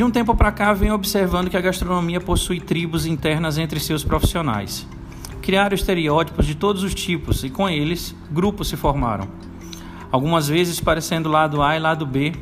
[0.00, 4.02] De um tempo para cá, venho observando que a gastronomia possui tribos internas entre seus
[4.02, 4.88] profissionais.
[5.42, 9.28] Criaram estereótipos de todos os tipos e, com eles, grupos se formaram.
[10.10, 12.32] Algumas vezes parecendo lado A e lado B,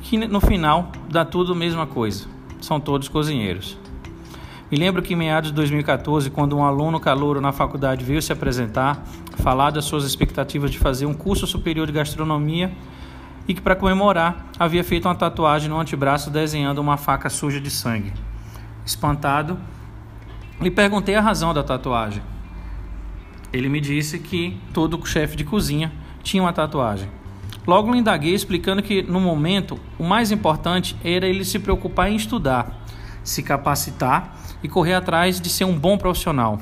[0.00, 2.26] que no final dá tudo a mesma coisa.
[2.58, 3.76] São todos cozinheiros.
[4.70, 8.32] Me lembro que em meados de 2014, quando um aluno calouro na faculdade veio se
[8.32, 9.04] apresentar,
[9.42, 12.72] falar das suas expectativas de fazer um curso superior de gastronomia
[13.46, 17.70] e que, para comemorar, havia feito uma tatuagem no antebraço desenhando uma faca suja de
[17.70, 18.12] sangue.
[18.84, 19.58] Espantado,
[20.60, 22.22] lhe perguntei a razão da tatuagem.
[23.52, 27.08] Ele me disse que todo chefe de cozinha tinha uma tatuagem.
[27.66, 32.16] Logo lhe indaguei explicando que, no momento, o mais importante era ele se preocupar em
[32.16, 32.84] estudar,
[33.22, 36.60] se capacitar e correr atrás de ser um bom profissional.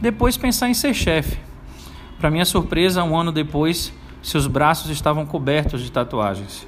[0.00, 1.38] Depois pensar em ser chefe.
[2.18, 3.92] Para minha surpresa, um ano depois,
[4.26, 6.66] seus braços estavam cobertos de tatuagens.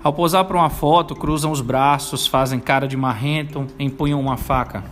[0.00, 4.84] Ao posar para uma foto, cruzam os braços, fazem cara de marrento, empunham uma faca.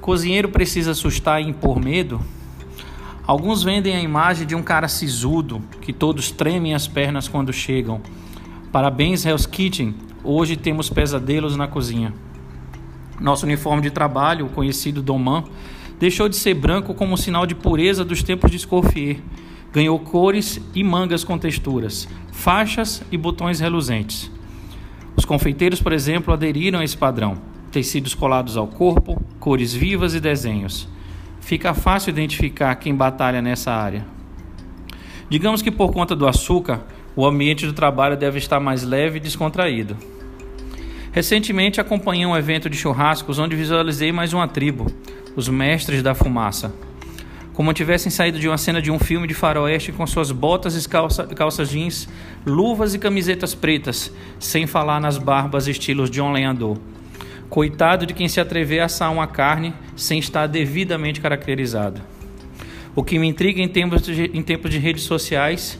[0.00, 2.20] Cozinheiro precisa assustar e impor medo?
[3.24, 8.00] Alguns vendem a imagem de um cara sisudo, que todos tremem as pernas quando chegam.
[8.72, 9.94] Parabéns, Hell's Kitchen.
[10.24, 12.12] Hoje temos pesadelos na cozinha.
[13.20, 15.44] Nosso uniforme de trabalho, o conhecido Doman,
[16.00, 19.18] deixou de ser branco como sinal de pureza dos tempos de Escoffier.
[19.72, 24.30] Ganhou cores e mangas com texturas, faixas e botões reluzentes.
[25.16, 27.38] Os confeiteiros, por exemplo, aderiram a esse padrão:
[27.70, 30.88] tecidos colados ao corpo, cores vivas e desenhos.
[31.40, 34.04] Fica fácil identificar quem batalha nessa área.
[35.28, 39.20] Digamos que por conta do açúcar, o ambiente do trabalho deve estar mais leve e
[39.20, 39.96] descontraído.
[41.12, 44.86] Recentemente acompanhei um evento de churrascos onde visualizei mais uma tribo,
[45.36, 46.72] os Mestres da Fumaça.
[47.52, 50.88] Como tivessem saído de uma cena de um filme de faroeste com suas botas e
[50.88, 52.08] calça, calças jeans,
[52.46, 56.78] luvas e camisetas pretas, sem falar nas barbas estilos John Lenhador.
[57.48, 62.00] Coitado de quem se atrever a assar uma carne sem estar devidamente caracterizado.
[62.94, 65.78] O que me intriga em tempos de, em tempos de redes sociais,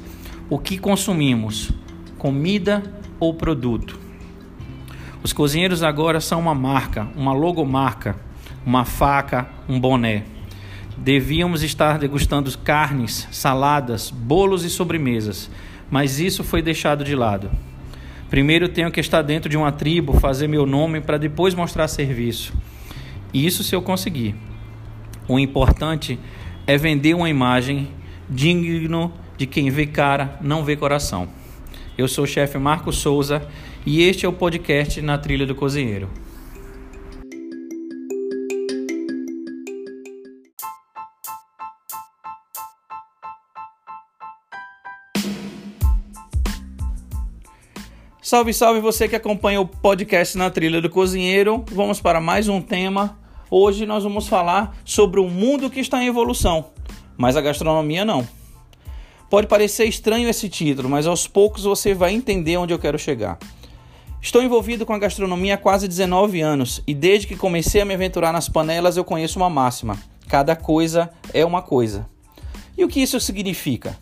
[0.49, 1.71] o que consumimos,
[2.19, 2.83] comida
[3.21, 3.99] ou produto.
[5.23, 8.17] Os cozinheiros agora são uma marca, uma logomarca,
[8.67, 10.25] uma faca, um boné.
[11.03, 15.51] Devíamos estar degustando carnes, saladas, bolos e sobremesas,
[15.91, 17.51] mas isso foi deixado de lado.
[18.29, 22.53] Primeiro tenho que estar dentro de uma tribo, fazer meu nome para depois mostrar serviço.
[23.33, 24.35] Isso se eu conseguir.
[25.27, 26.19] O importante
[26.67, 27.89] é vender uma imagem
[28.29, 31.31] digno de quem vê cara, não vê coração.
[31.97, 33.49] Eu sou o chefe Marco Souza
[33.87, 36.11] e este é o podcast Na Trilha do Cozinheiro.
[48.31, 51.65] Salve, salve você que acompanha o podcast Na Trilha do Cozinheiro.
[51.73, 53.19] Vamos para mais um tema.
[53.51, 56.67] Hoje nós vamos falar sobre o mundo que está em evolução,
[57.17, 58.25] mas a gastronomia não.
[59.29, 63.37] Pode parecer estranho esse título, mas aos poucos você vai entender onde eu quero chegar.
[64.23, 67.95] Estou envolvido com a gastronomia há quase 19 anos e desde que comecei a me
[67.95, 69.99] aventurar nas panelas eu conheço uma máxima:
[70.29, 72.09] cada coisa é uma coisa.
[72.79, 73.99] E o que isso significa?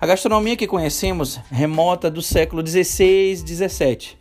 [0.00, 4.16] A gastronomia que conhecemos remota do século 16, 17,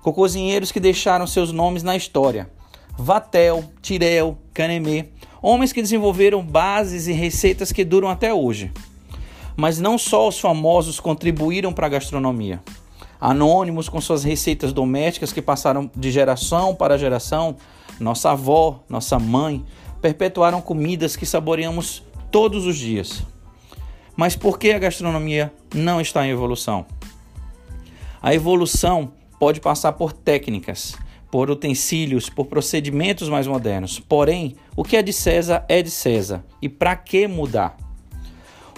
[0.00, 2.48] com cozinheiros que deixaram seus nomes na história.
[2.96, 5.08] Vatel, Tirel, Canemê,
[5.42, 8.70] homens que desenvolveram bases e receitas que duram até hoje.
[9.56, 12.62] Mas não só os famosos contribuíram para a gastronomia.
[13.20, 17.56] Anônimos com suas receitas domésticas que passaram de geração para geração,
[17.98, 19.64] nossa avó, nossa mãe,
[20.00, 23.24] perpetuaram comidas que saboreamos todos os dias.
[24.16, 26.86] Mas por que a gastronomia não está em evolução?
[28.22, 30.96] A evolução pode passar por técnicas,
[31.30, 34.00] por utensílios, por procedimentos mais modernos.
[34.00, 36.42] Porém, o que é de César é de César.
[36.62, 37.76] E para que mudar?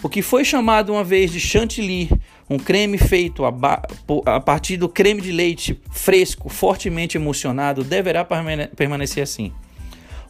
[0.02, 2.10] O que foi chamado uma vez de chantilly,
[2.48, 3.48] um creme feito a,
[4.26, 9.52] a, partir do creme de leite fresco, fortemente emulsionado, deverá permanecer assim.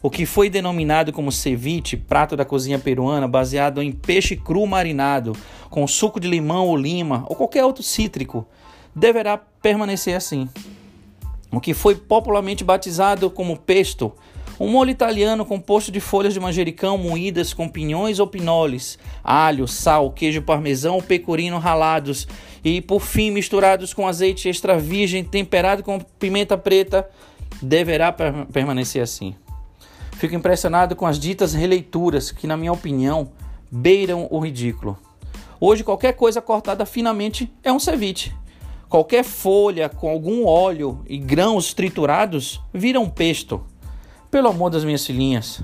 [0.01, 5.35] O que foi denominado como ceviche, prato da cozinha peruana, baseado em peixe cru marinado,
[5.69, 8.47] com suco de limão ou lima, ou qualquer outro cítrico,
[8.95, 10.47] deverá permanecer assim.
[11.51, 14.13] O que foi popularmente batizado como pesto,
[14.59, 20.11] um molho italiano composto de folhas de manjericão moídas com pinhões ou pinoles, alho, sal,
[20.11, 22.27] queijo parmesão ou pecorino ralados
[22.63, 27.09] e, por fim, misturados com azeite extra virgem temperado com pimenta preta,
[27.61, 28.13] deverá
[28.51, 29.33] permanecer assim.
[30.19, 33.31] Fico impressionado com as ditas releituras que, na minha opinião,
[33.71, 34.97] beiram o ridículo.
[35.61, 38.33] Hoje, qualquer coisa cortada finamente é um ceviche.
[38.89, 43.63] Qualquer folha com algum óleo e grãos triturados vira um pesto.
[44.29, 45.61] Pelo amor das minhas filhinhas.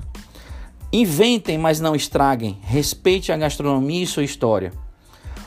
[0.90, 2.58] Inventem, mas não estraguem.
[2.62, 4.72] Respeite a gastronomia e sua história.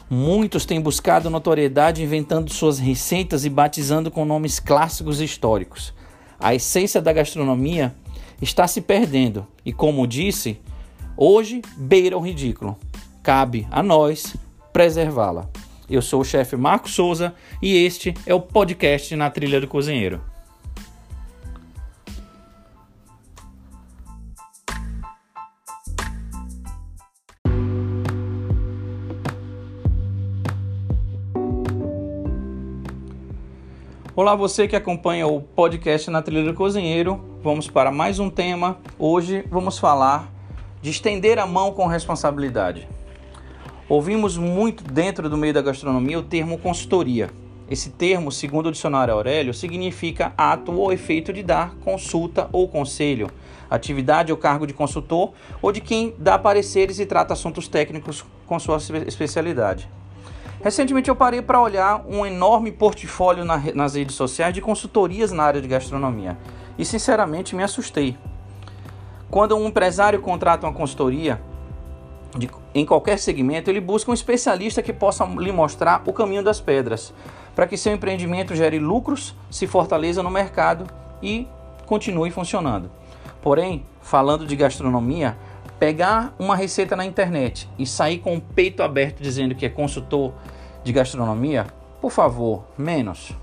[0.07, 5.95] Muitos têm buscado notoriedade inventando suas receitas e batizando com nomes clássicos e históricos.
[6.39, 7.95] A essência da gastronomia
[8.41, 10.59] está se perdendo e, como disse,
[11.18, 12.77] hoje beira o ridículo.
[13.21, 14.36] Cabe a nós
[14.71, 15.50] preservá-la.
[15.89, 20.21] Eu sou o chefe Marco Souza e este é o podcast Na Trilha do Cozinheiro.
[34.15, 37.29] Olá, você que acompanha o podcast Na Trilha do Cozinheiro.
[37.41, 38.80] Vamos para mais um tema.
[38.97, 40.30] Hoje vamos falar
[40.81, 42.86] de estender a mão com responsabilidade.
[43.88, 47.30] Ouvimos muito dentro do meio da gastronomia o termo consultoria.
[47.69, 53.31] Esse termo, segundo o dicionário Aurélio, significa ato ou efeito de dar consulta ou conselho,
[53.69, 55.31] atividade ou cargo de consultor
[55.62, 59.89] ou de quem dá pareceres e trata assuntos técnicos com sua especialidade.
[60.62, 65.44] Recentemente eu parei para olhar um enorme portfólio na, nas redes sociais de consultorias na
[65.44, 66.38] área de gastronomia
[66.80, 68.18] e sinceramente me assustei.
[69.30, 71.40] Quando um empresário contrata uma consultoria
[72.38, 76.62] de, em qualquer segmento, ele busca um especialista que possa lhe mostrar o caminho das
[76.62, 77.14] pedras
[77.54, 80.88] para que seu empreendimento gere lucros, se fortaleça no mercado
[81.22, 81.46] e
[81.86, 82.90] continue funcionando.
[83.42, 85.38] Porém, falando de gastronomia,
[85.78, 90.31] pegar uma receita na internet e sair com o peito aberto dizendo que é consultor
[90.84, 91.68] de gastronomia,
[92.00, 93.34] por favor, menos.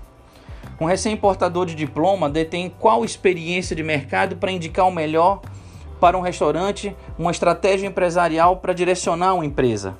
[0.79, 5.41] Um recém-importador de diploma detém qual experiência de mercado para indicar o melhor
[5.99, 9.95] para um restaurante, uma estratégia empresarial para direcionar uma empresa.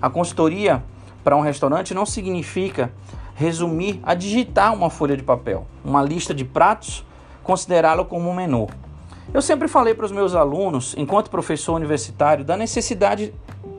[0.00, 0.82] A consultoria
[1.22, 2.92] para um restaurante não significa
[3.36, 7.04] resumir a digitar uma folha de papel, uma lista de pratos,
[7.44, 8.68] considerá-lo como um menu.
[9.32, 13.32] Eu sempre falei para os meus alunos, enquanto professor universitário, da necessidade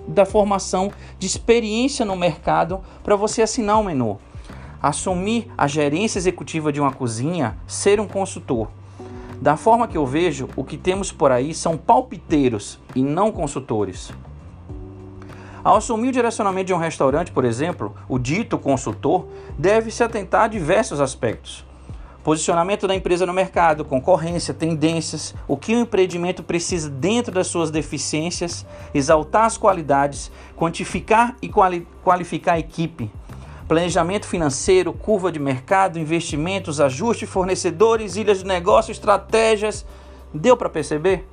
[0.07, 4.17] da formação de experiência no mercado para você assinar um menu.
[4.83, 8.67] Assumir a gerência executiva de uma cozinha, ser um consultor.
[9.41, 14.11] Da forma que eu vejo, o que temos por aí são palpiteiros e não consultores.
[15.63, 19.25] Ao assumir o direcionamento de um restaurante, por exemplo, o dito consultor
[19.57, 21.65] deve se atentar a diversos aspectos
[22.23, 27.69] Posicionamento da empresa no mercado, concorrência, tendências, o que o empreendimento precisa dentro das suas
[27.69, 33.11] deficiências, exaltar as qualidades, quantificar e quali qualificar a equipe,
[33.67, 39.85] planejamento financeiro, curva de mercado, investimentos, ajuste, fornecedores, ilhas de negócio, estratégias.
[40.33, 41.27] Deu para perceber?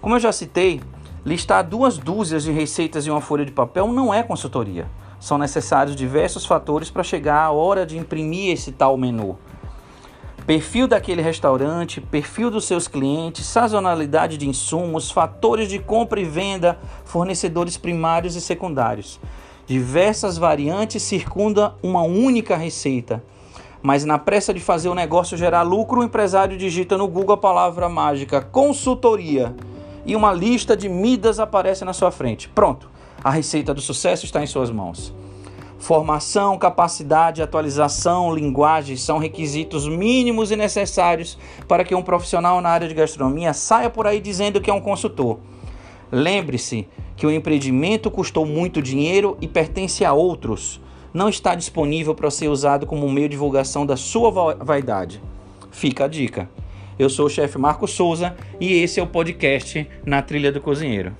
[0.00, 0.80] Como eu já citei,
[1.24, 4.88] listar duas dúzias de receitas em uma folha de papel não é consultoria.
[5.20, 9.38] São necessários diversos fatores para chegar à hora de imprimir esse tal menu
[10.46, 16.78] perfil daquele restaurante, perfil dos seus clientes, sazonalidade de insumos, fatores de compra e venda,
[17.04, 19.20] fornecedores primários e secundários.
[19.72, 23.24] Diversas variantes circundam uma única receita.
[23.80, 27.38] Mas na pressa de fazer o negócio gerar lucro, o empresário digita no Google a
[27.38, 29.56] palavra mágica consultoria
[30.04, 32.50] e uma lista de midas aparece na sua frente.
[32.50, 32.86] Pronto,
[33.24, 35.10] a receita do sucesso está em suas mãos.
[35.78, 42.88] Formação, capacidade, atualização, linguagem são requisitos mínimos e necessários para que um profissional na área
[42.88, 45.38] de gastronomia saia por aí dizendo que é um consultor.
[46.14, 50.78] Lembre-se que o empreendimento custou muito dinheiro e pertence a outros.
[51.14, 55.22] Não está disponível para ser usado como meio de divulgação da sua vaidade.
[55.70, 56.50] Fica a dica.
[56.98, 61.16] Eu sou o chefe Marco Souza e esse é o podcast Na Trilha do Cozinheiro.